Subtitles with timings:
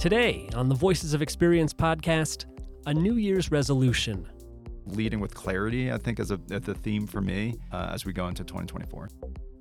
[0.00, 2.46] Today on the Voices of Experience podcast,
[2.86, 4.26] a New Year's resolution.
[4.86, 8.26] Leading with clarity, I think, is a, the theme for me uh, as we go
[8.26, 9.10] into 2024.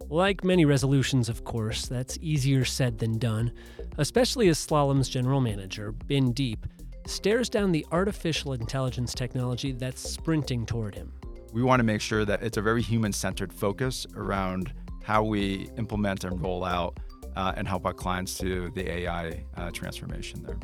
[0.08, 3.52] Like many resolutions, of course, that's easier said than done,
[3.98, 6.60] especially as Slalom's general manager, Binh Diep,
[7.06, 11.12] stares down the artificial intelligence technology that's sprinting toward him.
[11.52, 14.72] We want to make sure that it's a very human centered focus around
[15.04, 16.98] how we implement and roll out
[17.36, 20.60] uh, and help our clients to the AI uh, transformation there.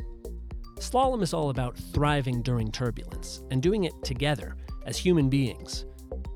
[0.78, 5.86] Slalom is all about thriving during turbulence and doing it together as human beings.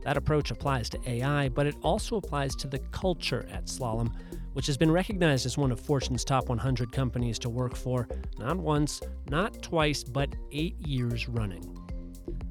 [0.02, 4.14] That approach applies to AI, but it also applies to the culture at Slalom,
[4.54, 8.56] which has been recognized as one of Fortune's top 100 companies to work for, not
[8.56, 11.76] once, not twice, but eight years running.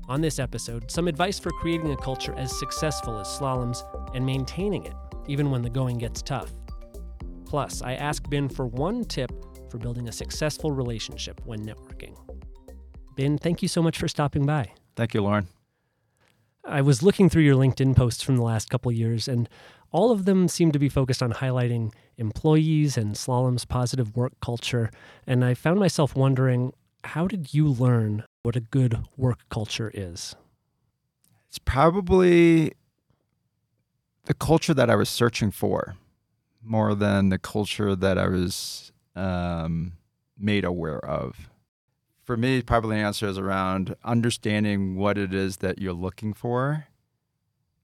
[0.08, 4.86] On this episode, some advice for creating a culture as successful as Slalom's and maintaining
[4.86, 4.96] it,
[5.28, 6.52] even when the going gets tough.
[7.49, 9.31] Plus, I ask Ben for one tip
[9.71, 12.16] for building a successful relationship when networking.
[13.16, 14.72] Ben, thank you so much for stopping by.
[14.95, 15.47] Thank you, Lauren.
[16.64, 19.50] I was looking through your LinkedIn posts from the last couple years, and
[19.91, 24.91] all of them seem to be focused on highlighting employees and Slalom's positive work culture.
[25.25, 26.72] And I found myself wondering
[27.03, 30.36] how did you learn what a good work culture is?
[31.47, 32.73] It's probably
[34.25, 35.95] the culture that I was searching for
[36.70, 39.94] more than the culture that I was um,
[40.38, 41.50] made aware of
[42.30, 46.86] for me, probably the answer is around understanding what it is that you're looking for,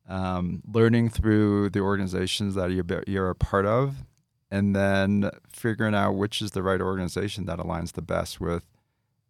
[0.08, 4.06] um, learning through the organizations that you're, you're a part of,
[4.52, 8.68] and then figuring out which is the right organization that aligns the best with,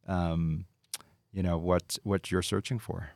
[0.06, 0.66] um,
[1.31, 3.11] you know, what what you're searching for.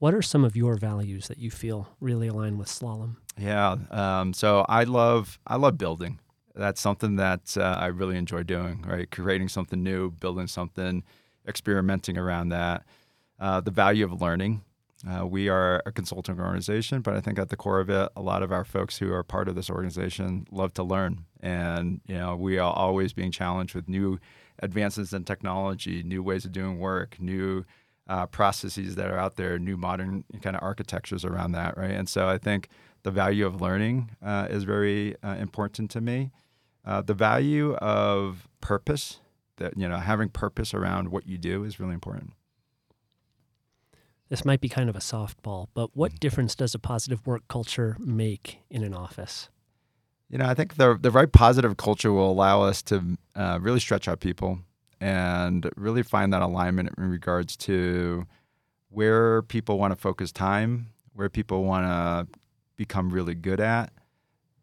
[0.00, 3.16] What are some of your values that you feel really align with slalom?
[3.38, 6.20] Yeah, um, so I love I love building
[6.56, 9.10] that's something that uh, I really enjoy doing, right?
[9.10, 11.04] Creating something new, building something,
[11.46, 12.84] experimenting around that.
[13.38, 14.62] Uh, the value of learning.
[15.06, 18.22] Uh, we are a consulting organization, but I think at the core of it, a
[18.22, 21.26] lot of our folks who are part of this organization love to learn.
[21.40, 24.18] And, you know, we are always being challenged with new
[24.60, 27.66] advances in technology, new ways of doing work, new
[28.08, 31.90] uh, processes that are out there, new modern kind of architectures around that, right?
[31.90, 32.70] And so I think
[33.06, 36.32] the value of learning uh, is very uh, important to me.
[36.84, 39.20] Uh, the value of purpose,
[39.58, 42.32] that you know, having purpose around what you do is really important.
[44.28, 46.18] This might be kind of a softball, but what mm-hmm.
[46.18, 49.50] difference does a positive work culture make in an office?
[50.28, 53.78] You know, I think the the right positive culture will allow us to uh, really
[53.78, 54.58] stretch out people
[55.00, 58.26] and really find that alignment in regards to
[58.88, 62.40] where people want to focus time, where people want to
[62.76, 63.92] become really good at,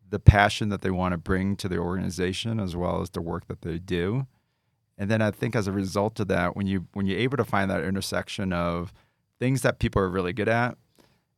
[0.10, 3.48] the passion that they want to bring to the organization as well as the work
[3.48, 4.28] that they do.
[4.98, 7.44] And then I think as a result of that, when you when you're able to
[7.44, 8.94] find that intersection of
[9.40, 10.78] things that people are really good at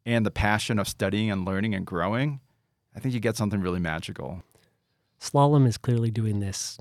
[0.05, 2.41] and the passion of studying and learning and growing,
[2.95, 4.43] I think you get something really magical.
[5.21, 6.77] Slalom is clearly doing this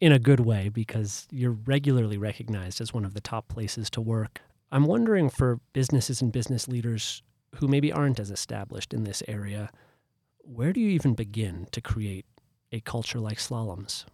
[0.00, 4.00] in a good way because you're regularly recognized as one of the top places to
[4.00, 4.40] work.
[4.70, 7.22] I'm wondering for businesses and business leaders
[7.56, 9.70] who maybe aren't as established in this area,
[10.38, 12.26] where do you even begin to create
[12.72, 14.06] a culture like Slalom's?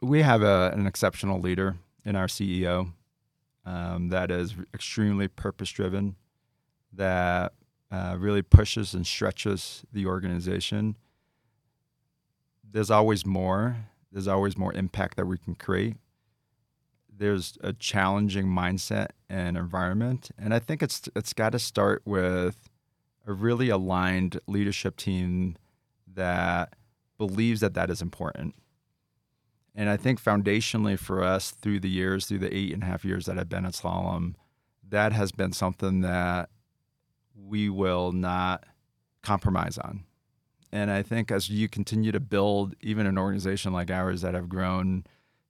[0.00, 2.92] We have a, an exceptional leader in our CEO
[3.64, 6.16] um, that is extremely purpose driven,
[6.92, 7.52] that
[7.90, 10.96] uh, really pushes and stretches the organization.
[12.68, 13.76] There's always more.
[14.10, 15.96] There's always more impact that we can create.
[17.22, 22.68] There's a challenging mindset and environment, and I think it's it's got to start with
[23.24, 25.56] a really aligned leadership team
[26.12, 26.74] that
[27.18, 28.56] believes that that is important.
[29.72, 33.04] And I think foundationally for us through the years, through the eight and a half
[33.04, 34.34] years that I've been at Slalom,
[34.88, 36.50] that has been something that
[37.36, 38.64] we will not
[39.22, 40.02] compromise on.
[40.72, 44.48] And I think as you continue to build even an organization like ours that have
[44.48, 45.04] grown,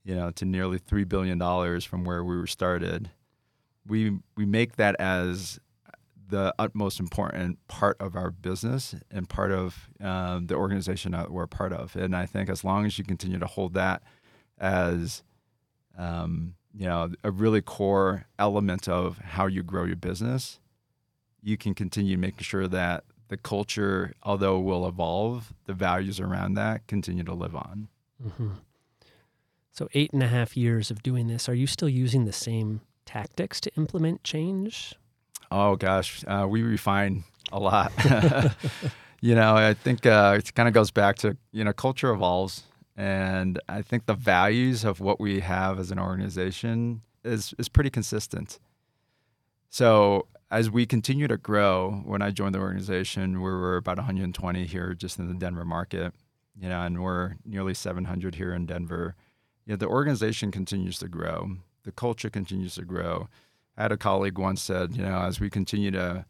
[0.05, 3.11] you know, to nearly three billion dollars from where we were started,
[3.87, 5.61] we we make that as
[6.29, 11.47] the utmost important part of our business and part of um, the organization that we're
[11.47, 11.95] part of.
[11.95, 14.03] And I think as long as you continue to hold that
[14.59, 15.23] as
[15.99, 20.59] um, you know a really core element of how you grow your business,
[21.43, 26.87] you can continue making sure that the culture, although will evolve, the values around that
[26.87, 27.89] continue to live on.
[28.23, 28.49] Mm-hmm.
[29.73, 32.83] So eight and a half years of doing this, are you still using the same
[33.07, 34.95] tactics to implement change?
[35.51, 37.91] Oh gosh, uh, we refine a lot.
[39.23, 42.65] you know, I think uh, it kind of goes back to you know culture evolves,
[42.97, 47.91] and I think the values of what we have as an organization is is pretty
[47.91, 48.59] consistent.
[49.71, 54.67] So as we continue to grow, when I joined the organization, we were about 120
[54.67, 56.13] here just in the Denver market,
[56.61, 59.17] you know, and we're nearly 700 here in Denver.
[59.67, 61.57] You know, the organization continues to grow.
[61.85, 63.29] The culture continues to grow.
[63.77, 66.25] I had a colleague once said, you know, as we continue to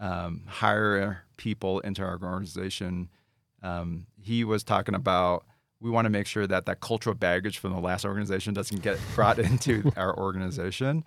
[0.00, 3.08] um, hire people into our organization,
[3.62, 5.44] um, he was talking about
[5.80, 8.98] we want to make sure that that cultural baggage from the last organization doesn't get
[9.14, 11.04] brought into our organization.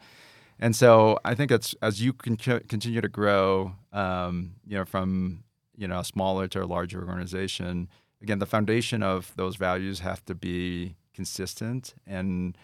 [0.60, 5.44] And so I think it's as you can continue to grow, um, you know, from
[5.75, 7.89] you know a smaller to a larger organization.
[8.22, 12.57] Again, the foundation of those values have to be consistent and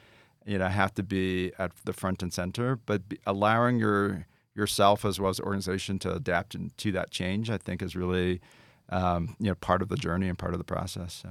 [0.45, 2.75] you know have to be at the front and center.
[2.75, 7.57] But allowing your yourself as well as the organization to adapt to that change, I
[7.57, 8.41] think, is really
[8.89, 11.13] um, you know part of the journey and part of the process.
[11.13, 11.29] So.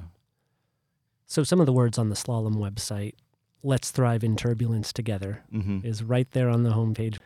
[1.29, 3.15] So some of the words on the Slalom website,
[3.65, 5.85] "Let's thrive in turbulence together," mm-hmm.
[5.85, 7.19] is right there on the homepage.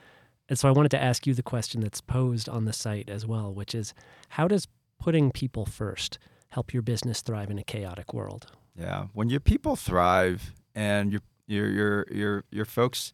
[0.49, 3.25] And so I wanted to ask you the question that's posed on the site as
[3.25, 3.95] well, which is,
[4.31, 4.67] how does
[4.99, 8.51] putting people first help your business thrive in a chaotic world?
[8.79, 13.13] Yeah, when your people thrive and your your your your your folks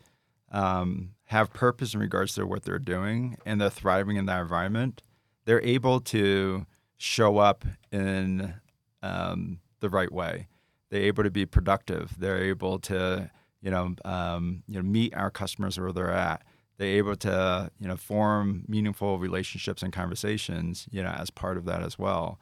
[0.52, 5.02] um, have purpose in regards to what they're doing and they're thriving in that environment,
[5.44, 6.66] they're able to
[6.98, 8.54] show up in
[9.02, 10.48] um, the right way
[10.90, 12.14] they're able to be productive.
[12.18, 13.30] They're able to,
[13.60, 16.42] you know, um, you know, meet our customers where they're at.
[16.78, 21.64] They're able to, you know, form meaningful relationships and conversations, you know, as part of
[21.64, 22.38] that as well.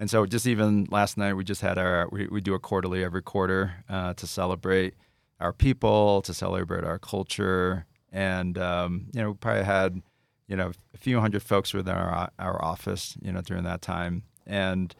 [0.00, 3.02] And so, just even last night, we just had our we, we do a quarterly
[3.02, 4.94] every quarter uh, to celebrate
[5.40, 10.02] our people, to celebrate our culture, and um, you know, we probably had
[10.46, 14.22] you know a few hundred folks within our our office, you know, during that time,
[14.46, 14.94] and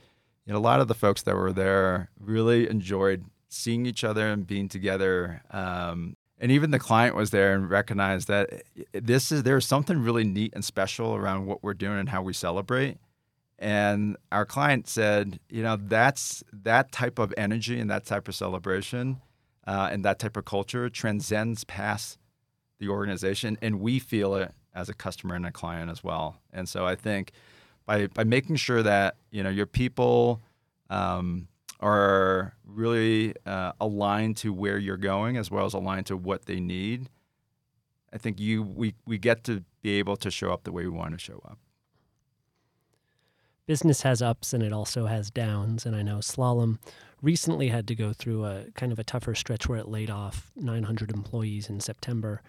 [0.47, 4.29] you know, a lot of the folks that were there really enjoyed seeing each other
[4.29, 5.43] and being together.
[5.51, 8.63] Um, and even the client was there and recognized that
[8.93, 12.33] this is there's something really neat and special around what we're doing and how we
[12.33, 12.97] celebrate.
[13.59, 18.35] And our client said, you know, that's that type of energy and that type of
[18.35, 19.21] celebration
[19.69, 22.19] uh, and that type of culture transcends past
[22.79, 26.41] the organization, and we feel it as a customer and a client as well.
[26.53, 27.33] And so I think
[27.85, 30.41] by by making sure that you know your people
[30.89, 31.49] um,
[31.81, 36.61] are really uh, aligned to where you're going as well as aligned to what they
[36.61, 37.11] need.
[38.11, 40.91] I think you we we get to be able to show up the way we
[40.91, 41.59] want to show up.
[43.69, 46.79] Business has ups and it also has downs, and I know Slalom
[47.21, 50.51] recently had to go through a kind of a tougher stretch where it laid off
[50.57, 52.41] 900 employees in September.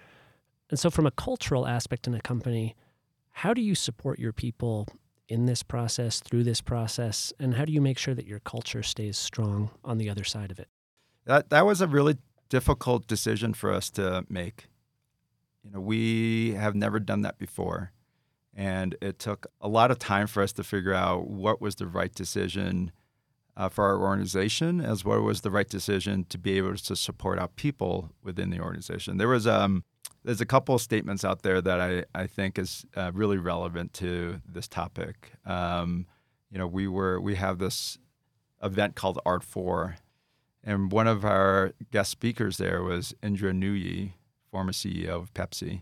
[0.70, 2.74] And so, from a cultural aspect in a company,
[3.32, 4.88] how do you support your people
[5.28, 8.82] in this process, through this process, and how do you make sure that your culture
[8.82, 10.70] stays strong on the other side of it?
[11.26, 12.16] That that was a really
[12.48, 14.70] difficult decision for us to make.
[15.66, 17.92] You know, we have never done that before,
[18.56, 21.88] and it took a lot of time for us to figure out what was the
[21.88, 22.92] right decision
[23.56, 27.38] uh, for our organization, as well as the right decision to be able to support
[27.38, 29.18] our people within the organization.
[29.18, 29.84] There was um,
[30.24, 33.94] there's a couple of statements out there that I, I think is uh, really relevant
[33.96, 35.32] to this topic.
[35.46, 36.06] Um,
[36.52, 37.98] you know, we were we have this
[38.64, 39.98] event called Art Four,
[40.64, 44.14] and one of our guest speakers there was Indra Nooyi,
[44.50, 45.82] former CEO of Pepsi,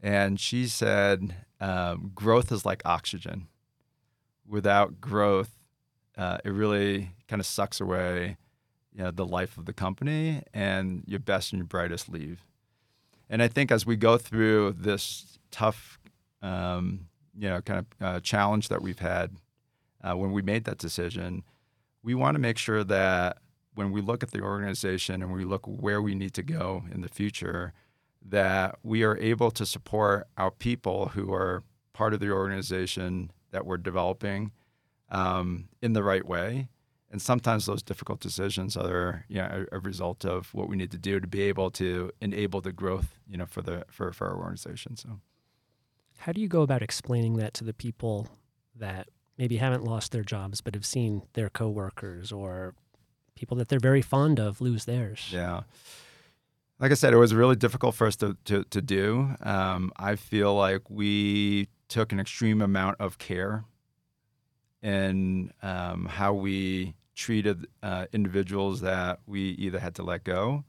[0.00, 3.48] and she said, um, "Growth is like oxygen.
[4.46, 5.50] Without growth,
[6.16, 8.36] uh, it really kind of sucks away."
[8.92, 12.46] You know, the life of the company and your best and your brightest leave.
[13.28, 15.98] And I think as we go through this tough,
[16.40, 19.36] um, you know, kind of uh, challenge that we've had
[20.02, 21.42] uh, when we made that decision,
[22.02, 23.38] we want to make sure that
[23.74, 27.02] when we look at the organization and we look where we need to go in
[27.02, 27.72] the future,
[28.30, 33.64] that we are able to support our people who are part of the organization that
[33.64, 34.52] we're developing
[35.10, 36.68] um, in the right way.
[37.10, 40.90] And sometimes those difficult decisions are you know, a, a, result of what we need
[40.90, 44.26] to do to be able to enable the growth you know for the for, for
[44.26, 45.20] our organization so.
[46.18, 48.28] How do you go about explaining that to the people
[48.74, 52.74] that maybe haven't lost their jobs but have seen their coworkers or
[53.36, 55.28] people that they're very fond of lose theirs?
[55.30, 55.62] Yeah
[56.78, 60.16] like i said it was really difficult for us to, to, to do um, i
[60.16, 63.64] feel like we took an extreme amount of care
[64.82, 70.64] in um, how we treated uh, individuals that we either had to let go,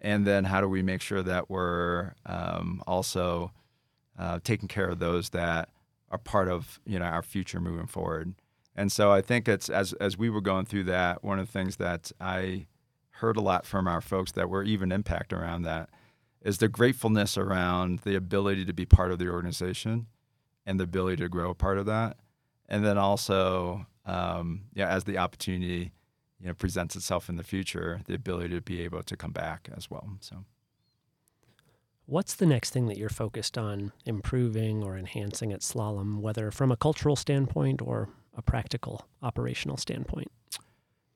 [0.00, 3.52] and then how do we make sure that we're um, also
[4.18, 5.68] uh, taking care of those that
[6.10, 8.34] are part of you know our future moving forward.
[8.76, 11.52] And so I think it's as as we were going through that, one of the
[11.52, 12.66] things that I
[13.18, 15.88] heard a lot from our folks that were even impact around that
[16.42, 20.06] is the gratefulness around the ability to be part of the organization
[20.66, 22.16] and the ability to grow a part of that.
[22.68, 25.92] And then also, um, yeah, as the opportunity
[26.40, 29.68] you know presents itself in the future, the ability to be able to come back
[29.76, 30.08] as well.
[30.20, 30.44] So.
[32.06, 36.70] What's the next thing that you're focused on improving or enhancing at Slalom, whether from
[36.70, 40.30] a cultural standpoint or a practical operational standpoint?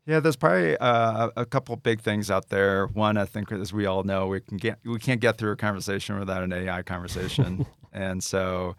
[0.09, 2.87] Yeah, there's probably uh, a couple big things out there.
[2.87, 5.57] One, I think, as we all know, we can get we can't get through a
[5.57, 8.75] conversation without an AI conversation, and so,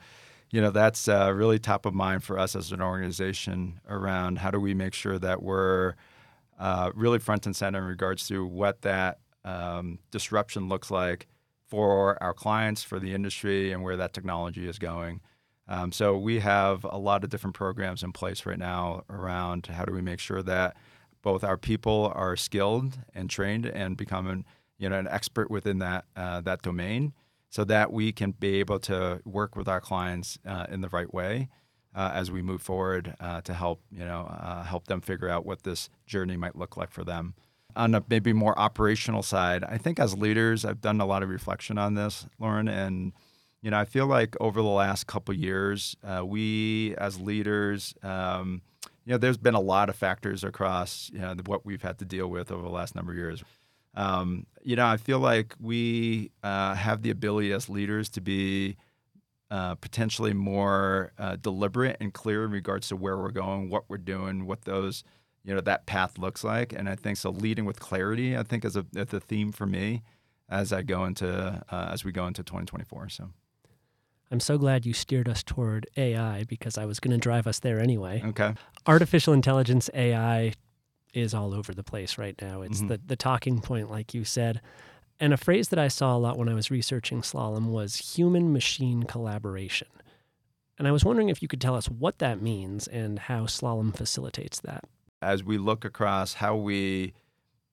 [0.49, 4.49] you know, that's uh, really top of mind for us as an organization around how
[4.49, 5.93] do we make sure that we're
[6.59, 11.27] uh, really front and center in regards to what that um, disruption looks like
[11.67, 15.21] for our clients, for the industry, and where that technology is going.
[15.67, 19.85] Um, so we have a lot of different programs in place right now around how
[19.85, 20.75] do we make sure that
[21.21, 24.45] both our people are skilled and trained and become an,
[24.77, 27.13] you know an expert within that uh, that domain,
[27.49, 31.13] so that we can be able to work with our clients uh, in the right
[31.13, 31.49] way
[31.95, 35.45] uh, as we move forward uh, to help you know uh, help them figure out
[35.45, 37.33] what this journey might look like for them.
[37.75, 41.29] On a maybe more operational side, I think as leaders, I've done a lot of
[41.29, 43.13] reflection on this, Lauren, and
[43.61, 48.61] you know, I feel like over the last couple years, uh, we as leaders, um,
[49.09, 52.05] you know, there's been a lot of factors across you know what we've had to
[52.05, 53.43] deal with over the last number of years.
[53.95, 58.77] Um, you know, I feel like we uh, have the ability as leaders to be
[59.49, 63.97] uh, potentially more uh, deliberate and clear in regards to where we're going, what we're
[63.97, 65.03] doing, what those
[65.43, 66.71] you know that path looks like.
[66.71, 67.31] And I think so.
[67.31, 70.03] Leading with clarity, I think, is a, is a theme for me
[70.47, 73.09] as I go into uh, as we go into 2024.
[73.09, 73.29] So.
[74.31, 77.59] I'm so glad you steered us toward AI because I was going to drive us
[77.59, 78.21] there anyway.
[78.23, 78.53] Okay.
[78.85, 80.53] Artificial intelligence, AI,
[81.13, 82.61] is all over the place right now.
[82.61, 82.87] It's mm-hmm.
[82.87, 84.61] the, the talking point, like you said.
[85.19, 88.53] And a phrase that I saw a lot when I was researching slalom was human
[88.53, 89.87] machine collaboration.
[90.77, 93.95] And I was wondering if you could tell us what that means and how slalom
[93.95, 94.85] facilitates that
[95.21, 97.13] as we look across how we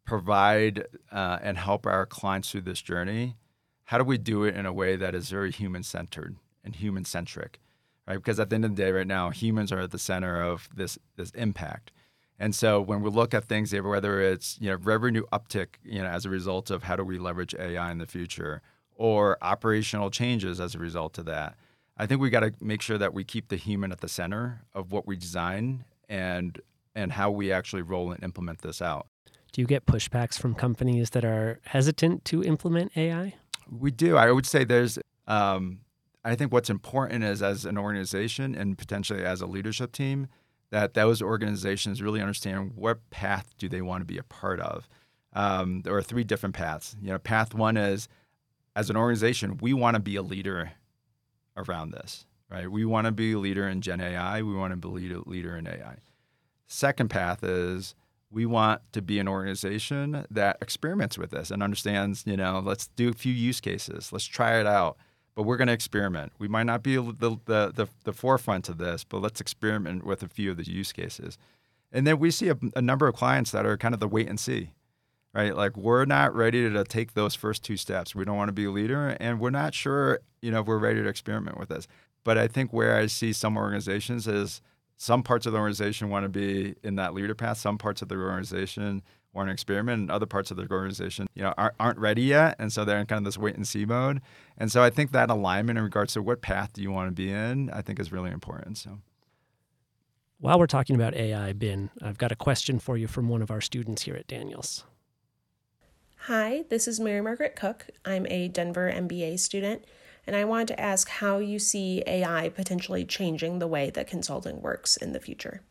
[0.05, 3.37] provide uh, and help our clients through this journey,
[3.85, 6.37] how do we do it in a way that is very human centered
[6.67, 7.61] and human centric,
[8.07, 8.17] right?
[8.17, 10.69] Because at the end of the day, right now, humans are at the center of
[10.75, 11.93] this this impact.
[12.39, 16.09] And so when we look at things, whether it's you know revenue uptick, you know,
[16.09, 18.61] as a result of how do we leverage AI in the future,
[18.95, 21.57] or operational changes as a result of that,
[21.97, 24.63] I think we got to make sure that we keep the human at the center
[24.75, 26.61] of what we design and
[26.95, 29.07] and how we actually roll and implement this out.
[29.53, 33.35] Do you get pushbacks from companies that are hesitant to implement AI?
[33.71, 34.17] We do.
[34.17, 35.81] I would say there's, um,
[36.27, 40.27] I think what's important is as an organization and potentially as a leadership team,
[40.71, 44.89] that those organizations really understand what path do they want to be a part of.
[45.33, 46.97] Um, there are three different paths.
[47.01, 48.09] You know, path one is
[48.75, 50.73] as an organization, we want to be a leader
[51.57, 52.69] around this, right?
[52.69, 54.43] We want to be a leader in Gen AI.
[54.43, 55.99] We want to be a leader in AI.
[56.67, 57.95] Second path is
[58.33, 62.89] we want to be an organization that experiments with this and understands, you know, let's
[62.89, 64.97] do a few use cases, let's try it out.
[65.37, 66.33] But we're going to experiment.
[66.39, 70.23] We might not be the, the, the, the, forefront of this, but let's experiment with
[70.23, 71.39] a few of the use cases.
[71.93, 74.29] And then we see a, a number of clients that are kind of the wait
[74.29, 74.71] and see,
[75.35, 75.55] right?
[75.55, 78.15] Like we're not ready to take those first two steps.
[78.15, 80.79] We don't want to be a leader, and we're not sure, you know, if we're
[80.79, 81.87] ready to experiment with this.
[82.25, 84.63] But I think where I see some organizations is
[84.97, 87.59] some parts of the organization want to be in that leader path.
[87.59, 91.43] Some parts of the organization want to experiment, and other parts of the organization, you
[91.43, 93.85] know, aren't, aren't ready yet, and so they're in kind of this wait and see
[93.85, 94.23] mode.
[94.57, 97.13] And so I think that alignment in regards to what path do you want to
[97.13, 98.79] be in, I think is really important.
[98.79, 98.99] So.
[100.39, 103.51] While we're talking about AI, Binh, I've got a question for you from one of
[103.51, 104.85] our students here at Daniels.
[106.21, 107.87] Hi, this is Mary Margaret Cook.
[108.05, 109.85] I'm a Denver MBA student
[110.27, 114.61] and I wanted to ask how you see AI potentially changing the way that consulting
[114.61, 115.63] works in the future.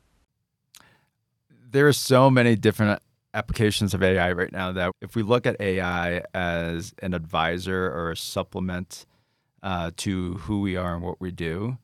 [1.72, 3.02] There are so many different
[3.34, 8.12] applications of AI right now that if we look at AI as an advisor or
[8.12, 9.06] a supplement
[9.62, 11.78] uh, to who we are and what we do,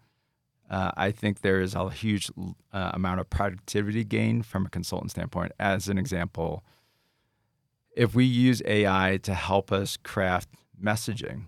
[0.70, 2.32] uh, I think there is a huge
[2.72, 5.51] uh, amount of productivity gain from a consultant standpoint.
[5.60, 6.63] As an example,
[7.98, 10.48] if we use AI to help us craft
[10.82, 11.48] messaging,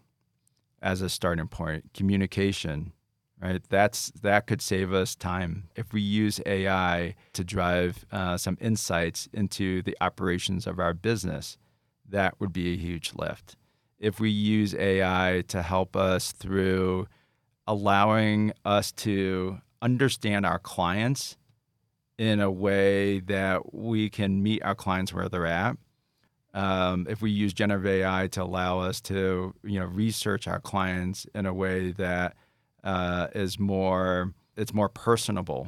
[0.84, 1.92] as a starting point.
[1.94, 2.94] Communication,
[3.42, 3.62] right?
[3.70, 9.28] That's that could save us time if we use AI to drive uh, some insights
[9.34, 11.58] into the operations of our business.
[12.08, 13.56] That would be a huge lift.
[13.98, 17.08] If we use AI to help us through
[17.66, 21.38] allowing us to understand our clients
[22.18, 25.78] in a way that we can meet our clients where they're at.
[26.54, 31.26] Um, if we use generative AI to allow us to, you know, research our clients
[31.34, 32.36] in a way that
[32.84, 35.68] uh, is more, it's more personable.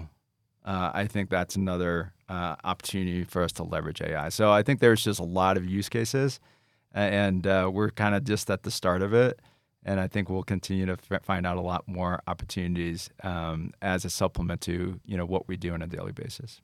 [0.63, 4.29] Uh, I think that's another uh, opportunity for us to leverage AI.
[4.29, 6.39] So I think there's just a lot of use cases,
[6.93, 9.39] and uh, we're kind of just at the start of it
[9.85, 14.03] and I think we'll continue to f- find out a lot more opportunities um, as
[14.03, 16.59] a supplement to you know what we do on a daily basis.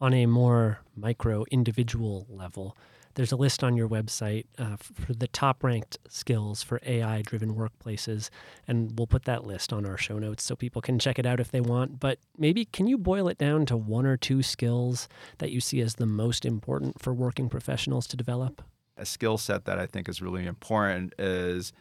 [0.00, 2.76] On a more micro individual level,
[3.14, 7.54] there's a list on your website uh, for the top ranked skills for AI driven
[7.54, 8.28] workplaces,
[8.68, 11.40] and we'll put that list on our show notes so people can check it out
[11.40, 11.98] if they want.
[11.98, 15.80] But maybe can you boil it down to one or two skills that you see
[15.80, 18.62] as the most important for working professionals to develop?
[18.96, 21.72] a skill set that I think is really important is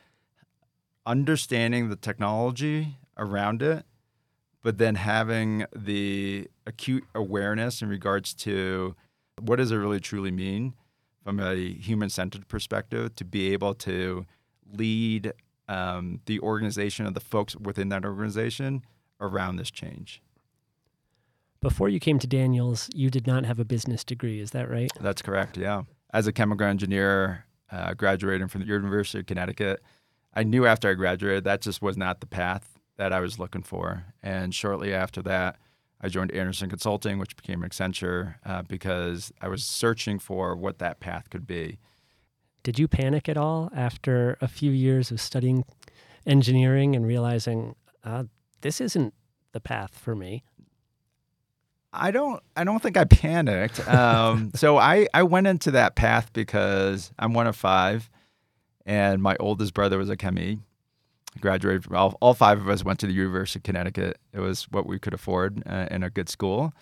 [1.06, 3.86] understanding the technology around it,
[4.66, 8.96] but then having the acute awareness in regards to
[9.40, 10.74] what does it really truly mean
[11.24, 14.26] from a human centered perspective to be able to
[14.74, 15.32] lead
[15.68, 18.82] um, the organization of the folks within that organization
[19.22, 20.20] around this change.
[21.62, 24.92] Before you came to Daniels, you did not have a business degree, is that right?
[25.00, 25.84] That's correct, yeah
[26.16, 29.84] as a chemical engineer, uh, graduating from the University of Connecticut,
[30.34, 33.64] I knew after I graduated that just was not the path that I was looking
[33.64, 34.06] for.
[34.24, 35.58] And shortly after that,
[36.02, 41.00] I joined Andersen Consulting, which became Accenture, uh, because I was searching for what that
[41.00, 41.80] path could be.
[42.64, 45.66] Did you panic at all after a few years of studying
[46.26, 48.26] engineering and realizing uh,
[48.62, 49.14] this isn't
[49.52, 50.44] the path for me?
[51.94, 52.44] I don't.
[52.58, 53.88] I don't think I panicked.
[53.88, 58.10] Um, so I I went into that path because I'm one of five,
[58.86, 60.60] and my oldest brother was a ChemE.
[61.42, 64.18] Graduated from all, all five of us went to the University of Connecticut.
[64.34, 66.74] It was what we could afford uh, in a good school,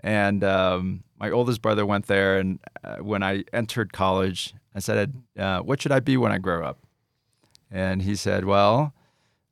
[0.00, 2.38] and um, my oldest brother went there.
[2.38, 6.38] And uh, when I entered college, I said, uh, "What should I be when I
[6.38, 6.78] grow up?"
[7.70, 8.94] And he said, "Well,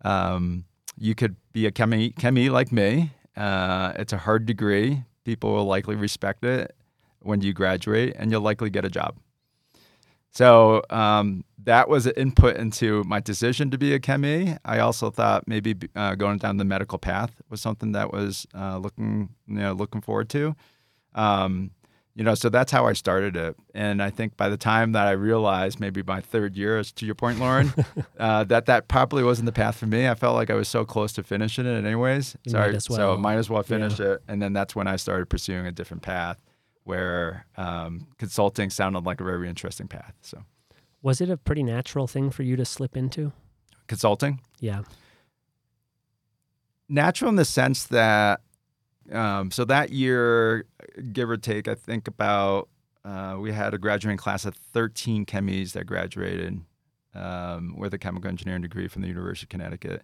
[0.05, 0.65] um,
[0.97, 5.03] you could be a ChemE ChemE like me." Uh, it's a hard degree.
[5.25, 6.75] People will likely respect it
[7.21, 9.17] when you graduate, and you'll likely get a job.
[10.37, 14.59] So um, that was an input into my decision to be a ChemE.
[14.67, 18.77] I also thought maybe uh, going down the medical path was something that was uh,
[18.77, 20.55] looking, you know, looking forward to.
[21.15, 21.71] Um,
[22.15, 23.57] you know, so that's how I started it.
[23.75, 27.15] And I think by the time that I realized, maybe my third year, to your
[27.15, 27.73] point, Lauren,
[28.19, 30.07] uh, that that probably wasn't the path for me.
[30.07, 32.37] I felt like I was so close to finishing it, anyways.
[32.47, 32.81] so, well.
[32.81, 34.13] so might as well finish yeah.
[34.13, 34.23] it.
[34.29, 36.39] And then that's when I started pursuing a different path,
[36.87, 40.15] where um, consulting sounded like a very interesting path.
[40.23, 40.45] So,
[41.03, 43.33] was it a pretty natural thing for you to slip into?
[43.89, 44.41] Consulting?
[44.61, 44.83] Yeah.
[46.89, 48.41] Natural in the sense that
[49.13, 50.67] um, so that year,
[51.13, 52.69] give or take, I think about
[53.05, 56.61] uh, we had a graduating class of 13 ChemEs that graduated
[57.15, 60.03] um, with a chemical engineering degree from the University of Connecticut.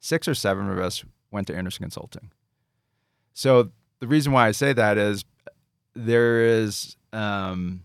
[0.00, 2.30] Six or seven of us went to Andersen Consulting.
[3.32, 3.70] So
[4.00, 5.24] the reason why I say that is
[5.94, 7.82] there is, um,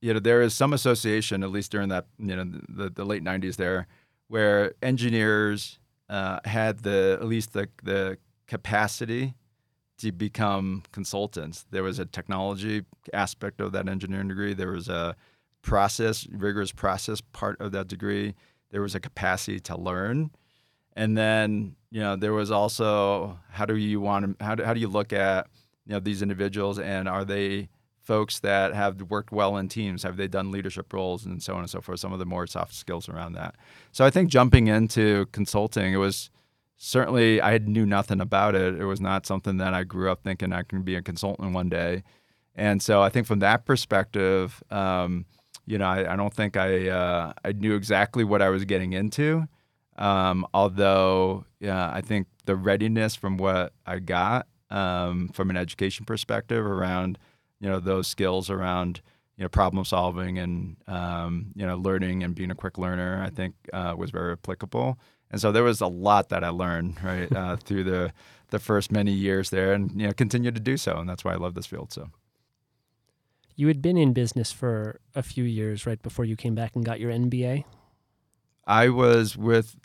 [0.00, 3.24] you know, there is some association, at least during that, you know, the, the late
[3.24, 3.86] 90s there,
[4.28, 5.78] where engineers
[6.08, 9.34] uh, had the at least the the capacity
[9.98, 11.66] to become consultants.
[11.70, 14.54] There was a technology aspect of that engineering degree.
[14.54, 15.16] There was a
[15.62, 18.34] process, rigorous process part of that degree.
[18.70, 20.30] There was a capacity to learn.
[20.94, 24.74] And then, you know, there was also how do you want to, how do, how
[24.74, 25.48] do you look at,
[25.86, 27.68] you know, these individuals and are they
[28.02, 30.02] folks that have worked well in teams?
[30.02, 32.00] Have they done leadership roles and so on and so forth?
[32.00, 33.56] Some of the more soft skills around that.
[33.92, 36.30] So I think jumping into consulting, it was,
[36.76, 38.78] certainly I knew nothing about it.
[38.80, 41.68] It was not something that I grew up thinking I can be a consultant one
[41.68, 42.04] day.
[42.54, 45.26] And so I think from that perspective, um,
[45.66, 48.92] you know, I, I, don't think I uh, I knew exactly what I was getting
[48.92, 49.46] into.
[49.98, 56.04] Um, although, yeah, I think the readiness from what I got um, from an education
[56.04, 57.18] perspective around,
[57.60, 59.00] you know, those skills around,
[59.36, 63.30] you know, problem solving and um, you know, learning and being a quick learner, I
[63.30, 64.98] think uh, was very applicable.
[65.30, 68.12] And so there was a lot that I learned right uh, through the
[68.50, 71.32] the first many years there, and you know continue to do so, and that's why
[71.32, 71.92] I love this field.
[71.92, 72.10] So.
[73.58, 76.84] You had been in business for a few years right before you came back and
[76.84, 77.64] got your MBA.
[78.66, 79.76] I was with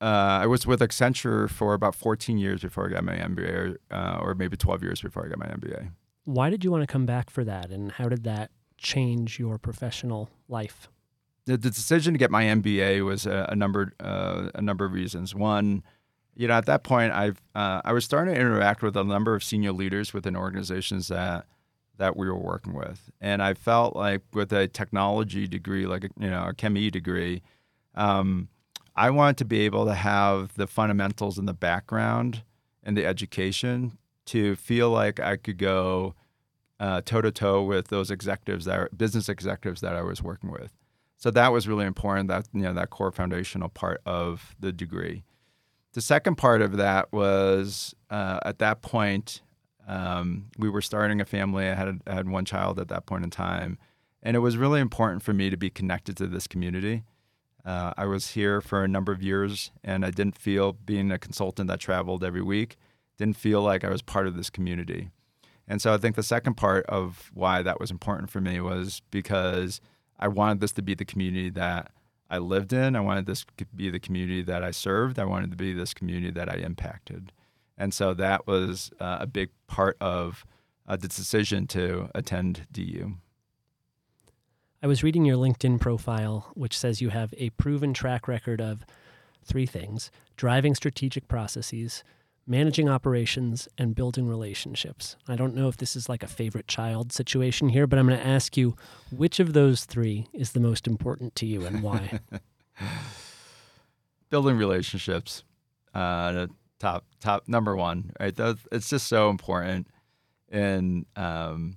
[0.00, 4.18] uh, I was with Accenture for about 14 years before I got my MBA, uh,
[4.20, 5.90] or maybe 12 years before I got my MBA.
[6.24, 9.58] Why did you want to come back for that, and how did that change your
[9.58, 10.88] professional life?
[11.50, 14.92] the, the decision to get my MBA was a, a number uh, a number of
[14.92, 15.34] reasons.
[15.34, 15.82] One,
[16.34, 19.34] you know, at that point, I've uh, I was starting to interact with a number
[19.34, 21.46] of senior leaders within organizations that
[21.98, 26.08] that we were working with, and I felt like with a technology degree, like a,
[26.18, 27.42] you know, a ChemE degree,
[27.94, 28.48] um,
[29.00, 32.42] I wanted to be able to have the fundamentals and the background
[32.82, 36.14] and the education to feel like I could go
[36.78, 40.76] toe to toe with those executives that are, business executives that I was working with.
[41.16, 42.28] So that was really important.
[42.28, 45.24] That you know that core foundational part of the degree.
[45.94, 49.40] The second part of that was uh, at that point,
[49.88, 51.70] um, we were starting a family.
[51.70, 53.78] I had, I had one child at that point in time.
[54.22, 57.04] And it was really important for me to be connected to this community.
[57.64, 61.18] Uh, I was here for a number of years, and I didn't feel, being a
[61.18, 62.76] consultant that traveled every week,
[63.18, 65.10] didn't feel like I was part of this community.
[65.68, 69.02] And so I think the second part of why that was important for me was
[69.10, 69.80] because
[70.18, 71.92] I wanted this to be the community that
[72.28, 72.96] I lived in.
[72.96, 75.18] I wanted this to be the community that I served.
[75.18, 77.32] I wanted to be this community that I impacted.
[77.76, 80.44] And so that was uh, a big part of
[80.86, 83.14] uh, the decision to attend DU.
[84.82, 88.86] I was reading your LinkedIn profile, which says you have a proven track record of
[89.44, 92.02] three things driving strategic processes,
[92.46, 95.16] managing operations, and building relationships.
[95.28, 98.18] I don't know if this is like a favorite child situation here, but I'm going
[98.18, 98.74] to ask you
[99.14, 102.20] which of those three is the most important to you and why?
[104.30, 105.44] building relationships,
[105.92, 106.46] uh,
[106.78, 108.34] top top number one, right?
[108.72, 109.88] it's just so important
[110.48, 111.76] And, um,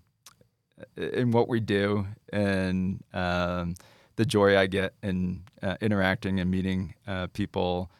[0.97, 3.75] in what we do and um,
[4.15, 7.91] the joy I get in uh, interacting and meeting uh, people.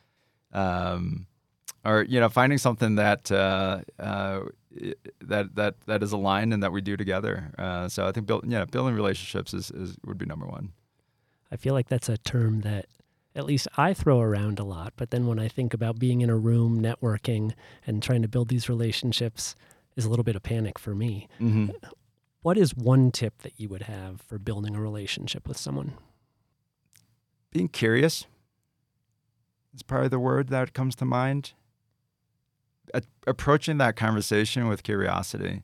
[0.52, 1.28] Um,
[1.86, 4.42] or you know finding something that uh, uh,
[5.22, 7.52] that that that is aligned and that we do together.
[7.58, 10.72] Uh, so I think build, yeah, building relationships is, is would be number one.
[11.52, 12.88] I feel like that's a term that
[13.36, 16.30] at least I throw around a lot, but then when I think about being in
[16.30, 17.54] a room, networking,
[17.86, 19.56] and trying to build these relationships,
[19.96, 21.28] is a little bit of panic for me.
[21.42, 21.72] Mm-hmm.
[22.44, 25.94] What is one tip that you would have for building a relationship with someone?
[27.52, 28.26] Being curious
[29.74, 31.54] is probably the word that comes to mind
[32.94, 35.64] a- approaching that conversation with curiosity.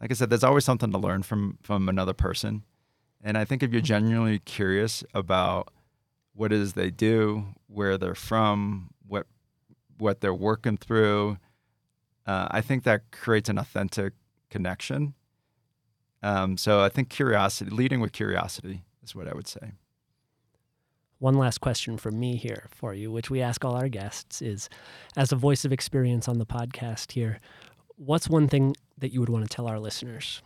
[0.00, 2.64] Like I said, there's always something to learn from from another person,
[3.22, 5.68] and I think if you're genuinely curious about
[6.34, 9.26] what it is they do, where they're from, what
[9.98, 11.36] what they're working through,
[12.26, 14.14] uh, I think that creates an authentic
[14.48, 15.14] connection.
[16.26, 19.74] Um, so I think curiosity, leading with curiosity, is what I would say.
[21.18, 24.68] One last question from me here for you, which we ask all our guests, is
[25.16, 27.38] as a voice of experience on the podcast here,
[27.94, 30.42] what's one thing that you would want to tell our listeners?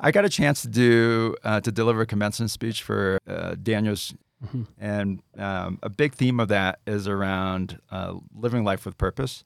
[0.00, 4.14] I got a chance to do uh, to deliver a commencement speech for uh, Daniels,
[4.44, 4.64] mm-hmm.
[4.78, 9.44] and um, a big theme of that is around uh, living life with purpose.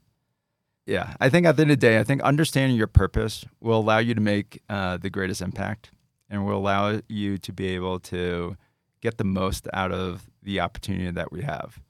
[0.86, 3.78] Yeah, I think at the end of the day, I think understanding your purpose will
[3.78, 5.92] allow you to make uh, the greatest impact,
[6.28, 8.56] and will allow you to be able to
[9.00, 11.80] get the most out of the opportunity that we have.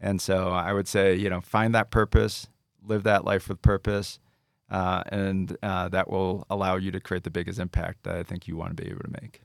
[0.00, 2.48] And so I would say, you know, find that purpose,
[2.84, 4.18] live that life with purpose,
[4.70, 8.48] uh, and uh, that will allow you to create the biggest impact that I think
[8.48, 9.42] you want to be able to make.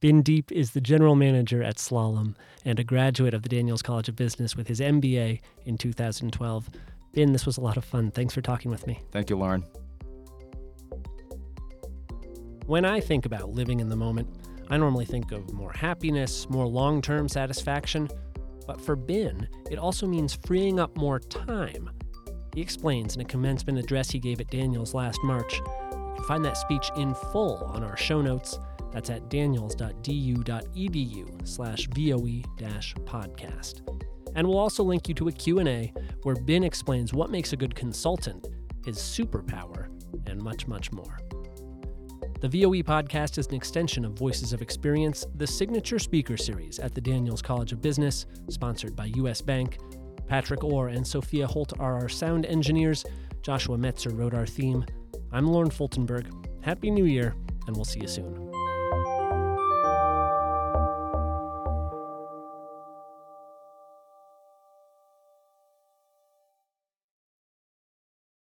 [0.00, 2.34] Binh Diep is the general manager at Slalom
[2.64, 6.70] and a graduate of the Daniels College of Business with his MBA in 2012.
[7.14, 8.10] Binh, this was a lot of fun.
[8.10, 9.00] Thanks for talking with me.
[9.10, 9.64] Thank you, Lauren.
[12.66, 14.28] When I think about living in the moment,
[14.70, 18.08] I normally think of more happiness, more long term satisfaction,
[18.66, 21.90] but for Binh, it also means freeing up more time.
[22.54, 25.58] He explains in a commencement address he gave at Daniels last March.
[25.58, 28.58] You can find that speech in full on our show notes.
[28.92, 29.88] That's at daniels.du.edu
[31.48, 32.42] slash voe
[33.06, 34.01] podcast.
[34.34, 35.92] And we'll also link you to a Q&A
[36.22, 38.48] where Binh explains what makes a good consultant,
[38.84, 39.88] his superpower,
[40.26, 41.18] and much, much more.
[42.40, 46.94] The VOE podcast is an extension of Voices of Experience, the signature speaker series at
[46.94, 49.78] the Daniels College of Business, sponsored by US Bank.
[50.26, 53.04] Patrick Orr and Sophia Holt are our sound engineers.
[53.42, 54.84] Joshua Metzer wrote our theme.
[55.30, 56.32] I'm Lauren Fultenberg.
[56.62, 57.34] Happy New Year,
[57.66, 58.51] and we'll see you soon.